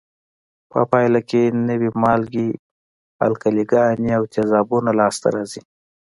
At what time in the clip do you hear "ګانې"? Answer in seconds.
3.71-4.09